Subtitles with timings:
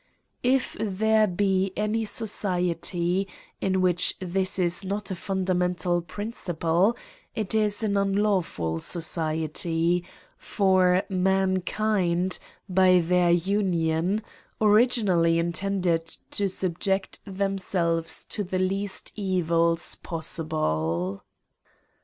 [0.41, 3.27] If there be any society
[3.61, 6.97] in which this is not a funda mental principle,
[7.35, 10.03] it is an unlawful society;
[10.39, 14.23] for mankind, by their union,
[14.59, 21.23] originally intended to subject themselves to the least evils possible.